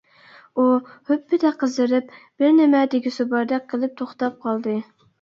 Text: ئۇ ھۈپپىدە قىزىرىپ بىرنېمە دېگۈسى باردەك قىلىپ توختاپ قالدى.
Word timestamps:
ئۇ 0.61 0.63
ھۈپپىدە 1.09 1.51
قىزىرىپ 1.61 2.11
بىرنېمە 2.23 2.83
دېگۈسى 2.97 3.29
باردەك 3.37 3.71
قىلىپ 3.75 3.99
توختاپ 4.05 4.45
قالدى. 4.49 4.81